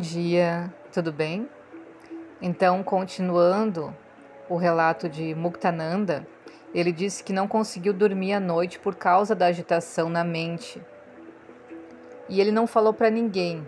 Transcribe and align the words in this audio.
Dia, 0.00 0.72
tudo 0.90 1.12
bem? 1.12 1.46
Então, 2.40 2.82
continuando 2.82 3.94
o 4.48 4.56
relato 4.56 5.10
de 5.10 5.34
Muktananda, 5.34 6.26
ele 6.72 6.90
disse 6.90 7.22
que 7.22 7.34
não 7.34 7.46
conseguiu 7.46 7.92
dormir 7.92 8.32
à 8.32 8.40
noite 8.40 8.78
por 8.78 8.94
causa 8.94 9.34
da 9.34 9.44
agitação 9.44 10.08
na 10.08 10.24
mente. 10.24 10.80
E 12.30 12.40
ele 12.40 12.50
não 12.50 12.66
falou 12.66 12.94
para 12.94 13.10
ninguém. 13.10 13.66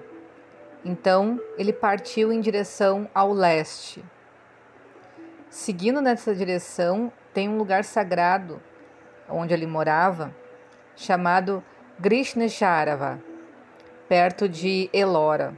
Então, 0.83 1.39
ele 1.59 1.71
partiu 1.71 2.33
em 2.33 2.41
direção 2.41 3.07
ao 3.15 3.31
leste. 3.31 4.03
Seguindo 5.51 6.01
nessa 6.01 6.35
direção, 6.35 7.13
tem 7.35 7.47
um 7.47 7.59
lugar 7.59 7.85
sagrado 7.85 8.59
onde 9.29 9.53
ele 9.53 9.67
morava, 9.67 10.35
chamado 10.97 11.63
Grishnecharava, 12.01 13.21
perto 14.09 14.49
de 14.49 14.89
Elora. 14.95 15.55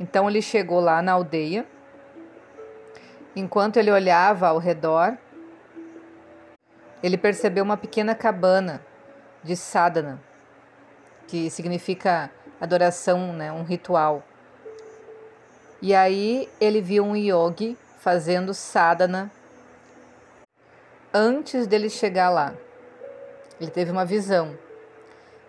Então 0.00 0.28
ele 0.28 0.40
chegou 0.40 0.80
lá 0.80 1.02
na 1.02 1.12
aldeia. 1.12 1.66
Enquanto 3.34 3.76
ele 3.76 3.90
olhava 3.90 4.48
ao 4.48 4.58
redor, 4.58 5.16
ele 7.02 7.16
percebeu 7.16 7.62
uma 7.64 7.76
pequena 7.76 8.14
cabana 8.14 8.84
de 9.42 9.56
sadhana, 9.56 10.20
que 11.26 11.48
significa 11.50 12.30
adoração, 12.60 13.32
né, 13.32 13.52
um 13.52 13.62
ritual. 13.62 14.24
E 15.80 15.94
aí 15.94 16.48
ele 16.60 16.80
viu 16.80 17.04
um 17.04 17.14
yogi 17.14 17.76
fazendo 18.00 18.52
sadhana 18.52 19.30
antes 21.14 21.66
dele 21.66 21.88
chegar 21.88 22.30
lá. 22.30 22.54
Ele 23.60 23.70
teve 23.70 23.90
uma 23.90 24.04
visão. 24.04 24.58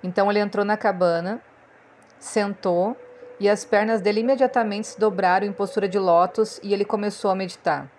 Então 0.03 0.29
ele 0.29 0.39
entrou 0.39 0.63
na 0.63 0.77
cabana, 0.77 1.41
sentou 2.19 2.95
e 3.39 3.47
as 3.47 3.63
pernas 3.63 4.01
dele 4.01 4.19
imediatamente 4.19 4.87
se 4.87 4.99
dobraram 4.99 5.47
em 5.47 5.53
postura 5.53 5.87
de 5.87 5.97
lótus 5.97 6.59
e 6.61 6.73
ele 6.73 6.83
começou 6.83 7.31
a 7.31 7.35
meditar. 7.35 7.89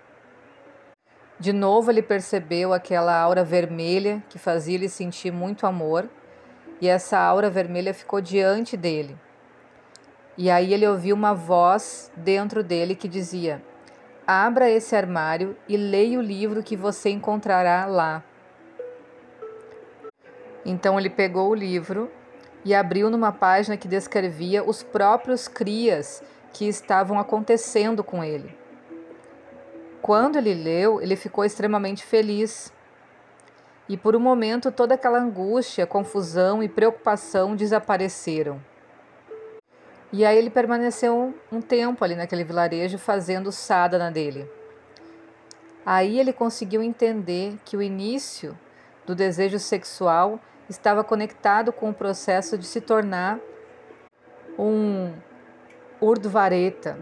De 1.39 1.53
novo 1.53 1.91
ele 1.91 2.03
percebeu 2.03 2.75
aquela 2.75 3.19
aura 3.19 3.43
vermelha 3.43 4.23
que 4.29 4.39
fazia 4.39 4.75
ele 4.75 4.89
sentir 4.89 5.33
muito 5.33 5.67
amor, 5.67 6.09
e 6.81 6.89
essa 6.89 7.19
aura 7.19 7.49
vermelha 7.49 7.95
ficou 7.95 8.21
diante 8.21 8.77
dele. 8.77 9.19
E 10.37 10.51
aí 10.51 10.73
ele 10.73 10.87
ouviu 10.87 11.15
uma 11.15 11.35
voz 11.35 12.11
dentro 12.15 12.63
dele 12.63 12.95
que 12.95 13.09
dizia: 13.09 13.63
Abra 14.27 14.71
esse 14.71 14.95
armário 14.95 15.57
e 15.69 15.77
leia 15.77 16.19
o 16.19 16.23
livro 16.23 16.63
que 16.63 16.77
você 16.77 17.11
encontrará 17.11 17.87
lá. 17.87 18.23
Então 20.65 20.99
ele 20.99 21.11
pegou 21.11 21.51
o 21.51 21.55
livro 21.55 22.11
e 22.65 22.75
abriu 22.75 23.09
numa 23.11 23.33
página 23.33 23.77
que 23.77 23.89
descrevia 23.89 24.63
os 24.63 24.83
próprios 24.83 25.49
crias 25.49 26.23
que 26.53 26.69
estavam 26.69 27.19
acontecendo 27.19 28.05
com 28.05 28.23
ele. 28.23 28.55
Quando 30.03 30.37
ele 30.37 30.55
leu, 30.55 31.01
ele 31.01 31.17
ficou 31.17 31.45
extremamente 31.45 32.05
feliz. 32.05 32.73
E 33.89 33.97
por 33.97 34.15
um 34.17 34.21
momento 34.21 34.73
toda 34.73 34.95
aquela 34.95 35.19
angústia, 35.19 35.87
confusão 35.87 36.63
e 36.63 36.69
preocupação 36.69 37.57
desapareceram. 37.57 38.61
E 40.13 40.25
aí 40.25 40.37
ele 40.37 40.51
permaneceu 40.51 41.35
um 41.53 41.61
tempo 41.61 42.05
ali 42.05 42.15
naquele 42.15 42.45
vilarejo 42.45 42.99
fazendo 42.99 43.53
sadhana 43.53 44.11
dele. 44.11 44.51
Aí 45.85 46.19
ele 46.19 46.33
conseguiu 46.33 46.83
entender 46.83 47.59
que 47.65 47.77
o 47.77 47.83
início 47.83 48.59
do 49.07 49.15
desejo 49.15 49.59
sexual 49.59 50.41
estava 50.71 51.03
conectado 51.03 51.73
com 51.73 51.91
o 51.91 51.95
processo 51.95 52.57
de 52.57 52.65
se 52.65 52.81
tornar 52.81 53.41
um 54.57 55.13
Urdhvareta. 56.01 56.99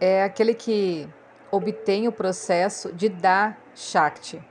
É 0.00 0.22
aquele 0.22 0.54
que 0.54 1.08
obtém 1.50 2.06
o 2.06 2.12
processo 2.12 2.92
de 2.92 3.08
dar 3.08 3.58
Shakti. 3.74 4.42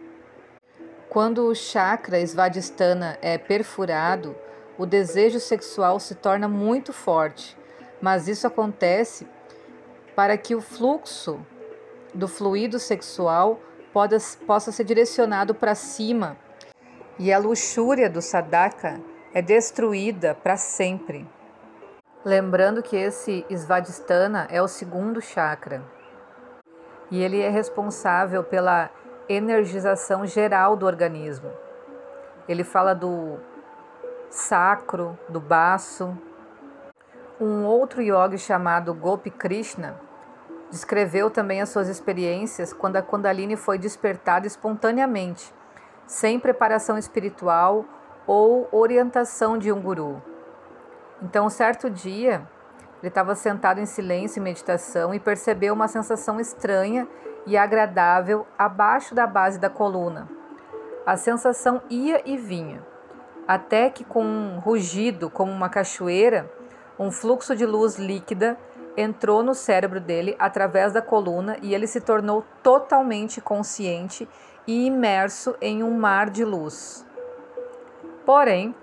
Quando 1.09 1.47
o 1.47 1.55
chakra 1.55 2.19
Svadhisthana 2.25 3.17
é 3.21 3.37
perfurado, 3.37 4.35
o 4.77 4.85
desejo 4.85 5.39
sexual 5.39 5.99
se 5.99 6.15
torna 6.15 6.47
muito 6.47 6.91
forte, 6.91 7.57
mas 8.01 8.27
isso 8.27 8.47
acontece 8.47 9.27
para 10.15 10.37
que 10.37 10.55
o 10.55 10.61
fluxo 10.61 11.39
do 12.13 12.27
fluido 12.27 12.79
sexual 12.79 13.59
possa 14.45 14.71
ser 14.71 14.83
direcionado 14.83 15.53
para 15.53 15.75
cima 15.75 16.37
e 17.19 17.31
a 17.31 17.37
luxúria 17.37 18.09
do 18.09 18.21
sadaka 18.21 18.99
é 19.33 19.41
destruída 19.41 20.33
para 20.33 20.57
sempre. 20.57 21.27
Lembrando 22.25 22.81
que 22.81 22.95
esse 22.95 23.45
Svadhisthana 23.49 24.47
é 24.49 24.61
o 24.61 24.67
segundo 24.67 25.21
chakra 25.21 25.83
e 27.11 27.21
ele 27.21 27.41
é 27.41 27.49
responsável 27.49 28.43
pela 28.43 28.89
energização 29.29 30.25
geral 30.25 30.75
do 30.75 30.85
organismo. 30.85 31.51
Ele 32.47 32.63
fala 32.63 32.93
do 32.93 33.37
sacro, 34.29 35.17
do 35.29 35.39
baço. 35.39 36.17
Um 37.39 37.65
outro 37.65 38.01
yogi 38.01 38.37
chamado 38.37 38.93
Gopi 38.93 39.29
Krishna 39.29 39.99
descreveu 40.71 41.29
também 41.29 41.61
as 41.61 41.69
suas 41.69 41.87
experiências 41.87 42.73
quando 42.73 42.95
a 42.95 43.01
Kundalini 43.01 43.55
foi 43.55 43.77
despertada 43.77 44.47
espontaneamente 44.47 45.53
sem 46.05 46.39
preparação 46.39 46.97
espiritual 46.97 47.85
ou 48.25 48.67
orientação 48.71 49.57
de 49.57 49.71
um 49.71 49.81
guru. 49.81 50.21
Então, 51.21 51.49
certo 51.49 51.89
dia, 51.89 52.47
ele 53.01 53.09
estava 53.09 53.35
sentado 53.35 53.79
em 53.79 53.85
silêncio 53.85 54.39
e 54.39 54.43
meditação 54.43 55.13
e 55.13 55.19
percebeu 55.19 55.73
uma 55.73 55.87
sensação 55.87 56.39
estranha 56.39 57.07
e 57.45 57.57
agradável 57.57 58.47
abaixo 58.57 59.13
da 59.13 59.27
base 59.27 59.59
da 59.59 59.69
coluna. 59.69 60.29
A 61.05 61.17
sensação 61.17 61.81
ia 61.89 62.21
e 62.25 62.37
vinha, 62.37 62.81
até 63.47 63.89
que, 63.89 64.05
com 64.05 64.23
um 64.23 64.59
rugido 64.59 65.29
como 65.29 65.51
uma 65.51 65.67
cachoeira, 65.67 66.49
um 66.97 67.11
fluxo 67.11 67.55
de 67.55 67.65
luz 67.65 67.97
líquida 67.97 68.57
entrou 68.95 69.43
no 69.43 69.53
cérebro 69.53 69.99
dele 69.99 70.35
através 70.39 70.93
da 70.93 71.01
coluna 71.01 71.57
e 71.61 71.73
ele 71.73 71.87
se 71.87 71.99
tornou 71.99 72.45
totalmente 72.61 73.41
consciente 73.41 74.29
e 74.67 74.85
imerso 74.85 75.55
em 75.61 75.83
um 75.83 75.91
mar 75.91 76.29
de 76.29 76.45
luz. 76.45 77.05
Porém, 78.25 78.73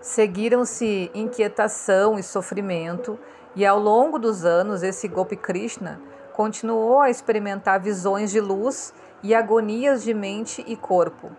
seguiram-se 0.00 1.10
inquietação 1.14 2.18
e 2.18 2.22
sofrimento, 2.22 3.18
e 3.54 3.66
ao 3.66 3.78
longo 3.78 4.18
dos 4.18 4.44
anos 4.44 4.82
esse 4.82 5.08
Gopi 5.08 5.36
Krishna 5.36 6.00
continuou 6.32 7.00
a 7.00 7.10
experimentar 7.10 7.80
visões 7.80 8.30
de 8.30 8.40
luz 8.40 8.94
e 9.22 9.34
agonias 9.34 10.02
de 10.02 10.14
mente 10.14 10.64
e 10.66 10.76
corpo. 10.76 11.30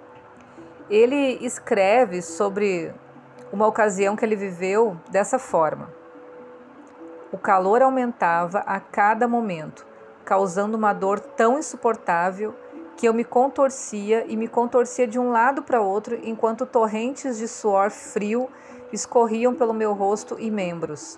Ele 0.90 1.38
escreve 1.42 2.22
sobre 2.22 2.94
uma 3.52 3.66
ocasião 3.66 4.16
que 4.16 4.24
ele 4.24 4.36
viveu 4.36 4.98
dessa 5.10 5.40
forma. 5.40 5.90
O 7.32 7.38
calor 7.38 7.82
aumentava 7.82 8.60
a 8.60 8.80
cada 8.80 9.28
momento, 9.28 9.86
causando 10.26 10.78
uma 10.78 10.94
dor 10.94 11.20
tão 11.20 11.58
insuportável 11.58 12.54
que 13.02 13.08
eu 13.08 13.16
me 13.16 13.24
contorcia 13.24 14.26
e 14.28 14.38
me 14.38 14.48
contorcia 14.48 15.08
de 15.08 15.18
um 15.18 15.32
lado 15.32 15.64
para 15.64 15.82
outro 15.82 16.20
enquanto 16.22 16.68
torrentes 16.68 17.40
de 17.40 17.48
suor 17.48 17.90
frio 17.90 18.48
escorriam 18.94 19.56
pelo 19.56 19.74
meu 19.74 19.92
rosto 19.92 20.38
e 20.40 20.52
membros. 20.52 21.18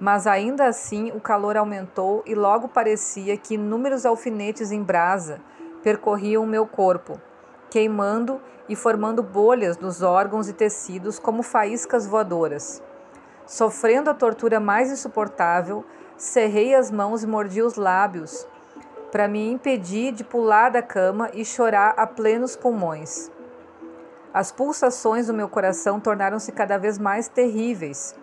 Mas 0.00 0.26
ainda 0.26 0.66
assim 0.66 1.12
o 1.12 1.20
calor 1.20 1.58
aumentou 1.58 2.22
e 2.24 2.34
logo 2.34 2.68
parecia 2.68 3.36
que 3.36 3.56
inúmeros 3.56 4.06
alfinetes 4.06 4.72
em 4.72 4.82
brasa 4.82 5.42
percorriam 5.82 6.42
o 6.42 6.46
meu 6.46 6.66
corpo, 6.66 7.20
queimando 7.68 8.40
e 8.66 8.74
formando 8.74 9.22
bolhas 9.22 9.76
nos 9.76 10.00
órgãos 10.00 10.48
e 10.48 10.54
tecidos 10.54 11.18
como 11.18 11.42
faíscas 11.42 12.06
voadoras. 12.06 12.82
Sofrendo 13.44 14.08
a 14.08 14.14
tortura 14.14 14.58
mais 14.58 14.90
insuportável, 14.90 15.84
cerrei 16.16 16.74
as 16.74 16.90
mãos 16.90 17.22
e 17.22 17.26
mordi 17.26 17.60
os 17.60 17.74
lábios 17.74 18.48
para 19.10 19.28
me 19.28 19.50
impedir 19.50 20.12
de 20.12 20.22
pular 20.22 20.70
da 20.70 20.82
cama 20.82 21.30
e 21.32 21.44
chorar 21.44 21.94
a 21.96 22.06
plenos 22.06 22.54
pulmões. 22.54 23.30
As 24.32 24.52
pulsações 24.52 25.26
do 25.26 25.34
meu 25.34 25.48
coração 25.48 25.98
tornaram-se 25.98 26.52
cada 26.52 26.76
vez 26.76 26.98
mais 26.98 27.28
terríveis, 27.28 28.14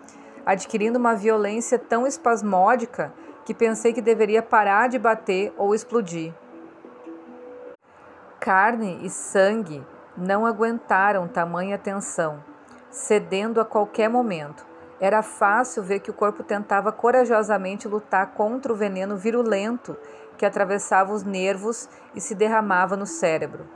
adquirindo 0.44 0.98
uma 0.98 1.14
violência 1.14 1.78
tão 1.78 2.06
espasmódica 2.06 3.12
que 3.44 3.52
pensei 3.52 3.92
que 3.92 4.00
deveria 4.00 4.42
parar 4.42 4.88
de 4.88 4.98
bater 4.98 5.52
ou 5.56 5.74
explodir. 5.74 6.32
Carne 8.38 9.00
e 9.02 9.10
sangue 9.10 9.84
não 10.16 10.46
aguentaram 10.46 11.26
tamanha 11.26 11.76
tensão, 11.76 12.42
cedendo 12.90 13.60
a 13.60 13.64
qualquer 13.64 14.08
momento. 14.08 14.64
Era 14.98 15.22
fácil 15.22 15.82
ver 15.82 16.00
que 16.00 16.10
o 16.10 16.14
corpo 16.14 16.42
tentava 16.42 16.90
corajosamente 16.90 17.86
lutar 17.86 18.28
contra 18.28 18.72
o 18.72 18.76
veneno 18.76 19.16
virulento 19.16 19.96
que 20.36 20.46
atravessava 20.46 21.12
os 21.12 21.22
nervos 21.22 21.88
e 22.14 22.20
se 22.20 22.34
derramava 22.34 22.96
no 22.96 23.06
cérebro. 23.06 23.66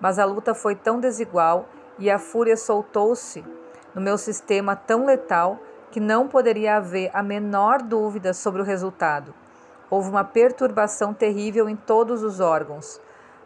Mas 0.00 0.18
a 0.18 0.24
luta 0.24 0.54
foi 0.54 0.74
tão 0.74 1.00
desigual 1.00 1.68
e 1.98 2.10
a 2.10 2.18
fúria 2.18 2.56
soltou-se 2.56 3.44
no 3.94 4.00
meu 4.00 4.16
sistema 4.16 4.76
tão 4.76 5.04
letal 5.04 5.58
que 5.90 6.00
não 6.00 6.28
poderia 6.28 6.76
haver 6.76 7.10
a 7.14 7.22
menor 7.22 7.82
dúvida 7.82 8.32
sobre 8.32 8.60
o 8.62 8.64
resultado. 8.64 9.34
Houve 9.90 10.10
uma 10.10 10.24
perturbação 10.24 11.14
terrível 11.14 11.68
em 11.68 11.74
todos 11.74 12.22
os 12.22 12.40
órgãos, 12.40 13.00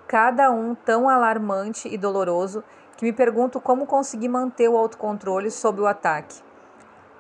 cada 0.09 0.51
um 0.51 0.75
tão 0.75 1.09
alarmante 1.09 1.89
e 1.89 1.97
doloroso 1.97 2.65
que 2.97 3.05
me 3.05 3.13
pergunto 3.13 3.61
como 3.61 3.87
consegui 3.87 4.29
manter 4.29 4.69
o 4.69 4.77
autocontrole 4.77 5.51
sob 5.51 5.81
o 5.81 5.87
ataque. 5.87 6.43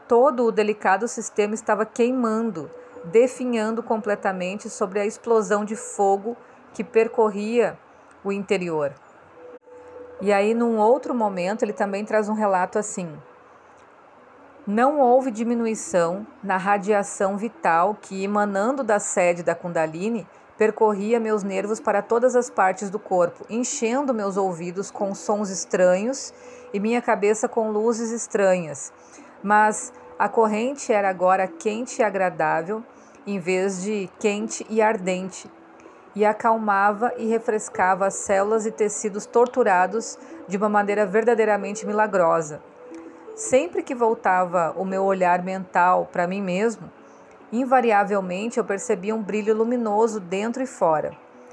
Todo 0.09 0.45
o 0.45 0.53
delicado 0.53 1.09
sistema 1.09 1.55
estava 1.55 1.87
queimando, 1.87 2.69
definhando 3.05 3.83
completamente 3.83 4.69
sobre 4.71 5.01
a 5.01 5.07
explosão 5.07 5.65
de 5.65 5.77
fogo 5.77 6.37
que 6.73 6.85
percorria 6.85 7.79
o 8.25 8.33
interior. 8.33 8.93
E 10.21 10.33
aí, 10.33 10.55
num 10.55 10.79
outro 10.79 11.15
momento, 11.15 11.65
ele 11.65 11.73
também 11.73 12.05
traz 12.05 12.29
um 12.29 12.35
relato 12.35 12.79
assim: 12.79 13.13
Não 14.67 15.01
houve 15.01 15.31
diminuição 15.31 16.27
na 16.43 16.57
radiação 16.57 17.37
vital 17.37 17.97
que, 18.01 18.23
emanando 18.23 18.85
da 18.85 18.99
sede 19.01 19.43
da 19.43 19.55
Kundalini, 19.55 20.27
percorria 20.57 21.19
meus 21.19 21.43
nervos 21.43 21.81
para 21.81 22.01
todas 22.03 22.37
as 22.37 22.49
partes 22.49 22.89
do 22.89 23.01
corpo, 23.01 23.45
enchendo 23.51 24.15
meus 24.15 24.37
ouvidos 24.37 24.93
com 24.93 25.13
sons 25.13 25.51
estranhos 25.51 26.33
e 26.73 26.79
minha 26.79 27.03
cabeça 27.03 27.49
com 27.49 27.73
luzes 27.73 28.13
estranhas. 28.13 28.93
Mas 29.43 29.93
a 30.19 30.29
corrente 30.29 30.93
era 30.93 31.09
agora 31.09 31.47
quente 31.47 32.01
e 32.01 32.03
agradável, 32.05 32.83
em 33.27 33.39
vez 33.39 33.83
de 33.83 34.09
quente 34.19 34.67
e 34.69 34.83
ardente, 34.83 35.51
e 36.15 36.25
acalmava 36.25 37.13
e 37.17 37.27
refrescava 37.27 38.07
as 38.07 38.15
células 38.15 38.67
e 38.67 38.71
tecidos 38.71 39.27
torturados 39.27 40.19
de 40.47 40.57
uma 40.57 40.69
maneira 40.69 41.07
verdadeiramente 41.07 41.87
milagrosa. 41.87 42.61
Sempre 43.35 43.83
que 43.83 43.95
voltava 43.95 44.75
o 44.77 44.85
meu 44.85 45.05
olhar 45.05 45.43
mental 45.43 46.09
para 46.13 46.27
mim 46.27 46.43
mesmo, 46.43 46.91
invariavelmente 47.51 48.59
eu 48.59 48.65
percebia 48.65 49.15
um 49.15 49.23
brilho 49.23 49.55
luminoso 49.55 50.21
dentro 50.21 50.63
e 50.63 50.67
fora. 50.67 51.13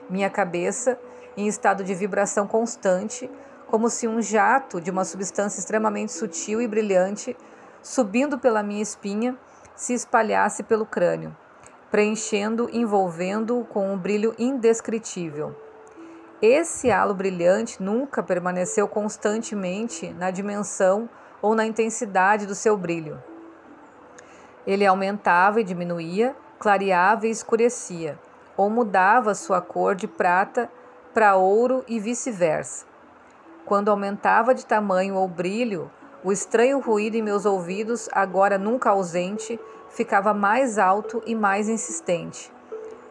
Minha 0.10 0.30
cabeça, 0.30 1.00
em 1.38 1.48
estado 1.48 1.84
de 1.84 1.96
vibração 1.96 2.46
constante, 2.46 3.30
como 3.68 3.90
se 3.90 4.08
um 4.08 4.22
jato 4.22 4.82
de 4.82 4.92
uma 4.92 5.06
substância 5.06 5.60
extremamente 5.60 6.12
sutil 6.12 6.62
e 6.62 6.68
brilhante, 6.68 7.38
subindo 7.82 8.38
pela 8.38 8.64
minha 8.64 8.82
espinha, 8.82 9.38
se 9.76 9.94
espalhasse 9.94 10.64
pelo 10.64 10.86
crânio 10.86 11.36
preenchendo, 11.90 12.70
envolvendo-o 12.72 13.66
com 13.66 13.92
um 13.92 13.98
brilho 13.98 14.36
indescritível. 14.38 15.56
Esse 16.42 16.90
halo 16.90 17.14
brilhante 17.14 17.82
nunca 17.82 18.24
permaneceu 18.24 18.88
constantemente 18.88 20.14
na 20.14 20.32
dimensão 20.32 21.10
ou 21.42 21.56
na 21.56 21.66
intensidade 21.66 22.46
do 22.46 22.56
seu 22.56 22.78
brilho. 22.78 23.22
Ele 24.66 24.86
aumentava 24.86 25.60
e 25.60 25.64
diminuía, 25.64 26.36
clareava 26.60 27.28
e 27.28 27.32
escurecia, 27.32 28.18
ou 28.56 28.70
mudava 28.70 29.34
sua 29.34 29.62
cor 29.62 29.96
de 29.96 30.08
prata 30.08 30.70
para 31.14 31.36
ouro 31.36 31.84
e 31.88 32.00
vice-versa. 32.00 32.86
Quando 33.66 33.90
aumentava 33.90 34.54
de 34.54 34.66
tamanho 34.66 35.16
ou 35.16 35.28
brilho, 35.28 35.90
o 36.24 36.32
estranho 36.32 36.80
ruído 36.80 37.16
em 37.16 37.22
meus 37.22 37.46
ouvidos, 37.46 38.10
agora 38.12 38.58
nunca 38.58 38.90
ausente, 38.90 39.60
ficava 39.90 40.34
mais 40.34 40.78
alto 40.78 41.24
e 41.26 41.34
mais 41.34 41.70
insistente, 41.70 42.52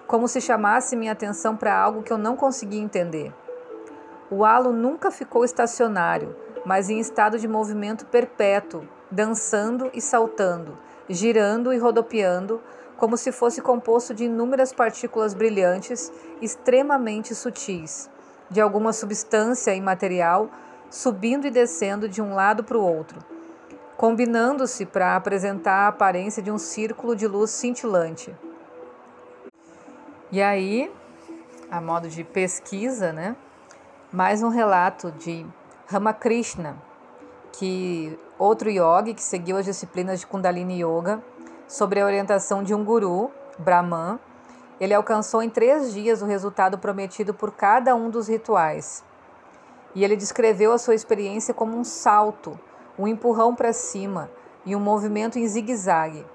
como 0.06 0.28
se 0.28 0.40
chamasse 0.40 0.94
minha 0.94 1.12
atenção 1.12 1.56
para 1.56 1.76
algo 1.76 2.02
que 2.02 2.12
eu 2.12 2.18
não 2.18 2.36
conseguia 2.36 2.80
entender. 2.80 3.32
O 4.30 4.44
halo 4.44 4.72
nunca 4.72 5.10
ficou 5.10 5.44
estacionário, 5.44 6.36
mas 6.66 6.90
em 6.90 6.98
estado 6.98 7.38
de 7.38 7.48
movimento 7.48 8.04
perpétuo, 8.06 8.86
dançando 9.10 9.90
e 9.94 10.02
saltando, 10.02 10.76
girando 11.08 11.72
e 11.72 11.78
rodopiando, 11.78 12.60
como 12.98 13.16
se 13.16 13.32
fosse 13.32 13.62
composto 13.62 14.12
de 14.12 14.24
inúmeras 14.24 14.72
partículas 14.72 15.32
brilhantes, 15.32 16.12
extremamente 16.42 17.34
sutis, 17.34 18.10
de 18.50 18.60
alguma 18.60 18.92
substância 18.92 19.74
imaterial, 19.74 20.50
subindo 20.90 21.46
e 21.46 21.50
descendo 21.50 22.08
de 22.08 22.22
um 22.22 22.34
lado 22.34 22.64
para 22.64 22.78
o 22.78 22.82
outro 22.82 23.18
combinando-se 23.98 24.86
para 24.86 25.16
apresentar 25.16 25.74
a 25.74 25.88
aparência 25.88 26.40
de 26.40 26.52
um 26.52 26.56
círculo 26.56 27.16
de 27.16 27.26
luz 27.26 27.50
cintilante. 27.50 28.32
E 30.30 30.40
aí, 30.40 30.88
a 31.68 31.80
modo 31.80 32.08
de 32.08 32.22
pesquisa, 32.22 33.12
né? 33.12 33.34
Mais 34.12 34.40
um 34.40 34.50
relato 34.50 35.10
de 35.10 35.44
Ramakrishna, 35.88 36.76
que 37.52 38.16
outro 38.38 38.70
yogi 38.70 39.14
que 39.14 39.22
seguiu 39.22 39.56
as 39.56 39.64
disciplinas 39.64 40.20
de 40.20 40.28
Kundalini 40.28 40.80
Yoga, 40.80 41.20
sobre 41.66 42.00
a 42.00 42.04
orientação 42.04 42.62
de 42.62 42.72
um 42.72 42.84
guru, 42.84 43.32
Brahman, 43.58 44.20
ele 44.80 44.94
alcançou 44.94 45.42
em 45.42 45.50
três 45.50 45.92
dias 45.92 46.22
o 46.22 46.24
resultado 46.24 46.78
prometido 46.78 47.34
por 47.34 47.50
cada 47.50 47.96
um 47.96 48.08
dos 48.08 48.28
rituais. 48.28 49.02
E 49.94 50.04
ele 50.04 50.16
descreveu 50.16 50.72
a 50.72 50.78
sua 50.78 50.94
experiência 50.94 51.52
como 51.54 51.76
um 51.76 51.84
salto 51.84 52.58
um 52.98 53.06
empurrão 53.06 53.54
para 53.54 53.72
cima 53.72 54.28
e 54.66 54.74
um 54.74 54.80
movimento 54.80 55.38
em 55.38 55.46
zigue-zague. 55.46 56.26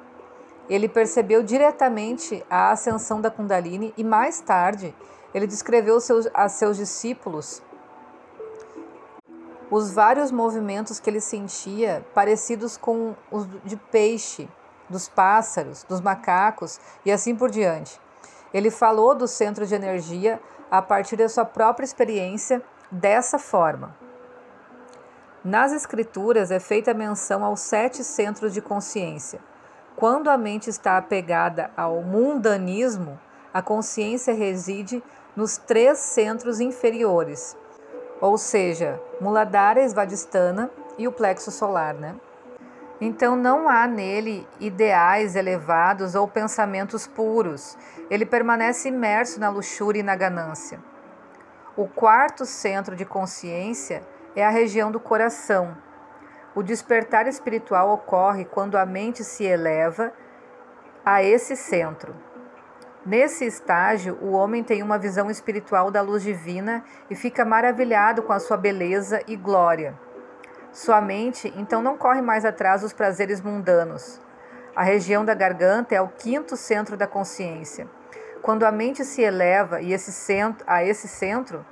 Ele 0.70 0.88
percebeu 0.88 1.44
diretamente 1.44 2.44
a 2.50 2.72
ascensão 2.72 3.20
da 3.20 3.30
Kundalini 3.30 3.94
e 3.98 4.04
mais 4.04 4.40
tarde 4.40 4.96
ele 5.34 5.46
descreveu 5.46 6.00
seus, 6.00 6.28
a 6.34 6.48
seus 6.48 6.78
discípulos 6.78 7.62
os 9.70 9.92
vários 9.92 10.32
movimentos 10.32 11.00
que 11.00 11.10
ele 11.10 11.20
sentia 11.20 12.06
parecidos 12.14 12.78
com 12.78 13.16
os 13.32 13.48
de 13.64 13.76
peixe, 13.76 14.48
dos 14.88 15.10
pássaros, 15.10 15.84
dos 15.84 16.00
macacos 16.00 16.80
e 17.04 17.12
assim 17.12 17.36
por 17.36 17.50
diante. 17.50 18.00
Ele 18.54 18.70
falou 18.70 19.16
do 19.16 19.28
centro 19.28 19.66
de 19.66 19.74
energia 19.74 20.40
a 20.70 20.80
partir 20.80 21.16
da 21.16 21.28
sua 21.28 21.44
própria 21.44 21.86
experiência 21.86 22.62
dessa 22.94 23.40
forma. 23.40 23.96
Nas 25.44 25.74
Escrituras 25.74 26.52
é 26.52 26.60
feita 26.60 26.94
menção 26.94 27.44
aos 27.44 27.60
sete 27.60 28.04
centros 28.04 28.54
de 28.54 28.62
consciência. 28.62 29.40
Quando 29.96 30.30
a 30.30 30.38
mente 30.38 30.70
está 30.70 30.98
apegada 30.98 31.72
ao 31.76 32.02
mundanismo, 32.02 33.20
a 33.54 33.62
consciência 33.62 34.34
reside 34.34 35.04
nos 35.36 35.58
três 35.58 35.98
centros 36.00 36.60
inferiores, 36.60 37.58
ou 38.22 38.38
seja, 38.38 39.02
Muladhara 39.20 39.84
Svadhisthana 39.88 40.70
e 40.98 41.08
o 41.08 41.12
plexo 41.12 41.52
solar, 41.52 41.96
né? 41.96 42.16
Então 43.02 43.36
não 43.36 43.68
há 43.68 43.88
nele 43.88 44.48
ideais 44.60 45.36
elevados 45.36 46.16
ou 46.16 46.28
pensamentos 46.28 47.06
puros. 47.06 47.78
Ele 48.10 48.26
permanece 48.26 48.88
imerso 48.88 49.40
na 49.40 49.50
luxúria 49.50 50.00
e 50.00 50.04
na 50.04 50.16
ganância. 50.16 50.80
O 51.76 51.88
quarto 51.88 52.46
centro 52.46 52.96
de 52.96 53.04
consciência 53.04 54.04
é 54.36 54.46
a 54.46 54.52
região 54.52 54.92
do 54.92 55.00
coração. 55.00 55.76
O 56.54 56.62
despertar 56.62 57.26
espiritual 57.28 57.92
ocorre 57.92 58.46
quando 58.46 58.78
a 58.78 58.86
mente 58.86 59.24
se 59.24 59.44
eleva 59.44 60.14
a 61.04 61.24
esse 61.24 61.56
centro. 61.56 62.16
Nesse 63.04 63.46
estágio, 63.46 64.20
o 64.22 64.34
homem 64.34 64.64
tem 64.64 64.84
uma 64.84 65.00
visão 65.00 65.32
espiritual 65.32 65.90
da 65.90 66.00
luz 66.00 66.22
divina 66.22 66.84
e 67.10 67.16
fica 67.16 67.44
maravilhado 67.44 68.22
com 68.22 68.32
a 68.34 68.40
sua 68.40 68.56
beleza 68.56 69.20
e 69.26 69.36
glória. 69.36 70.00
Sua 70.72 71.02
mente 71.02 71.52
então 71.58 71.82
não 71.82 71.98
corre 71.98 72.22
mais 72.22 72.46
atrás 72.46 72.82
dos 72.82 72.94
prazeres 72.94 73.42
mundanos. 73.42 74.22
A 74.76 74.84
região 74.84 75.26
da 75.26 75.34
garganta 75.34 75.96
é 75.96 76.02
o 76.02 76.08
quinto 76.08 76.56
centro 76.56 76.96
da 76.96 77.08
consciência. 77.08 77.88
Quando 78.44 78.64
a 78.64 78.72
mente 78.74 79.06
se 79.06 79.22
eleva 79.22 79.82
e 79.82 79.94
esse 79.94 80.12
centro, 80.12 80.66
a 80.68 80.84
esse 80.84 81.08
centro, 81.08 81.66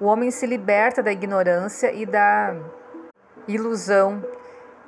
o 0.00 0.06
homem 0.06 0.32
se 0.32 0.44
liberta 0.44 1.00
da 1.00 1.12
ignorância 1.12 1.92
e 1.92 2.04
da 2.04 2.56
ilusão. 3.46 4.20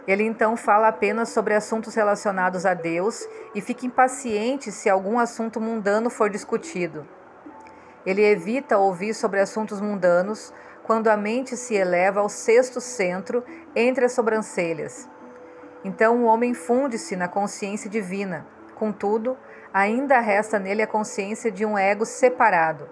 Ele 0.09 0.25
então 0.25 0.57
fala 0.57 0.89
apenas 0.89 1.29
sobre 1.29 1.55
assuntos 1.55 1.95
relacionados 1.95 2.67
a 2.67 2.75
Deus 2.75 3.29
e 3.55 3.61
fica 3.61 3.87
impaciente 3.87 4.73
se 4.73 4.91
algum 4.91 5.21
assunto 5.21 5.61
mundano 5.61 6.11
for 6.11 6.29
discutido. 6.29 7.07
Ele 8.05 8.25
evita 8.25 8.77
ouvir 8.77 9.15
sobre 9.15 9.39
assuntos 9.39 9.81
mundanos 9.81 10.53
quando 10.83 11.07
a 11.07 11.17
mente 11.17 11.57
se 11.57 11.77
eleva 11.77 12.19
ao 12.19 12.29
sexto 12.29 12.81
centro 12.81 13.45
entre 13.73 14.05
as 14.05 14.11
sobrancelhas. 14.11 15.09
Então 15.85 16.25
o 16.25 16.25
homem 16.25 16.55
funde-se 16.55 17.15
na 17.15 17.29
consciência 17.29 17.89
divina. 17.89 18.45
Contudo, 18.75 19.37
ainda 19.73 20.19
resta 20.19 20.59
nele 20.59 20.83
a 20.83 20.87
consciência 20.87 21.51
de 21.51 21.65
um 21.65 21.77
ego 21.77 22.05
separado. 22.05 22.89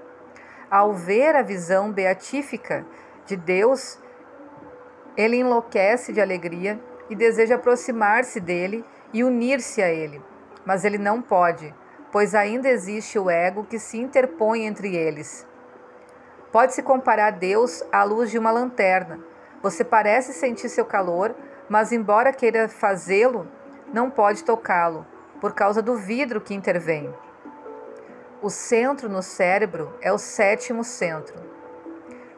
Ao 0.71 0.93
ver 0.93 1.37
a 1.37 1.43
visão 1.43 1.93
beatífica 1.93 2.85
de 3.25 3.37
Deus, 3.37 3.99
ele 5.17 5.37
enlouquece 5.37 6.13
de 6.13 6.21
alegria 6.21 6.81
e 7.09 7.15
deseja 7.15 7.55
aproximar-se 7.55 8.41
dele 8.41 8.85
e 9.13 9.25
unir-se 9.25 9.83
a 9.83 9.89
ele. 9.89 10.23
Mas 10.65 10.85
ele 10.85 10.99
não 10.99 11.23
pode, 11.23 11.75
pois 12.11 12.35
ainda 12.35 12.69
existe 12.69 13.19
o 13.19 13.31
ego 13.31 13.65
que 13.65 13.79
se 13.79 13.99
interpõe 13.99 14.67
entre 14.67 14.95
eles. 14.95 15.47
Pode-se 16.51 16.83
comparar 16.83 17.31
Deus 17.31 17.83
à 17.93 18.03
luz 18.03 18.31
de 18.31 18.39
uma 18.39 18.51
lanterna. 18.51 19.21
Você 19.63 19.85
parece 19.85 20.33
sentir 20.33 20.69
seu 20.69 20.85
calor, 20.85 21.35
mas 21.69 21.93
embora 21.93 22.33
queira 22.33 22.69
fazê-lo, 22.69 23.49
não 23.93 24.11
pode 24.11 24.45
tocá-lo 24.45 25.07
por 25.41 25.53
causa 25.53 25.83
do 25.83 25.97
vidro 25.97 26.41
que 26.41 26.55
intervém. 26.55 27.13
O 28.43 28.51
centro 28.51 29.09
no 29.09 29.23
cérebro 29.23 29.95
é 30.01 30.13
o 30.13 30.19
sétimo 30.19 30.85
centro. 30.85 31.35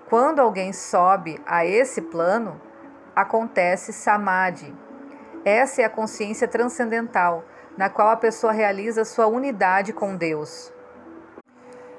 Quando 0.08 0.40
alguém 0.40 0.72
sobe 0.72 1.40
a 1.44 1.66
esse 1.66 2.00
plano, 2.00 2.60
acontece 3.14 3.92
samadhi. 3.92 4.74
Essa 5.44 5.82
é 5.82 5.84
a 5.84 5.90
consciência 5.90 6.48
transcendental, 6.48 7.44
na 7.76 7.90
qual 7.90 8.08
a 8.08 8.16
pessoa 8.16 8.52
realiza 8.52 9.04
sua 9.04 9.26
unidade 9.26 9.92
com 9.92 10.16
Deus. 10.16 10.72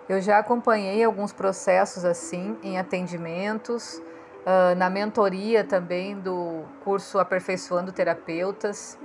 Eu 0.07 0.19
já 0.21 0.39
acompanhei 0.39 1.03
alguns 1.03 1.31
processos 1.31 2.03
assim 2.03 2.57
em 2.63 2.79
atendimentos, 2.79 4.01
uh, 4.39 4.75
na 4.75 4.89
mentoria 4.89 5.63
também 5.63 6.17
do 6.17 6.63
curso 6.83 7.19
Aperfeiçoando 7.19 7.91
Terapeutas, 7.91 8.97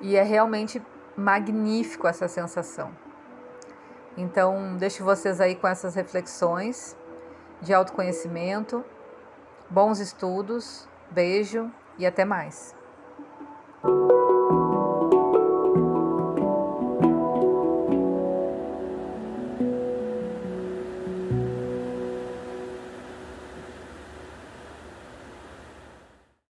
e 0.00 0.16
é 0.16 0.22
realmente 0.22 0.82
magnífico 1.16 2.06
essa 2.06 2.28
sensação. 2.28 2.90
Então, 4.16 4.76
deixo 4.76 5.04
vocês 5.04 5.40
aí 5.40 5.54
com 5.54 5.66
essas 5.66 5.94
reflexões 5.94 6.96
de 7.60 7.72
autoconhecimento, 7.72 8.84
bons 9.70 10.00
estudos, 10.00 10.88
beijo 11.10 11.70
e 11.98 12.06
até 12.06 12.24
mais. 12.24 12.74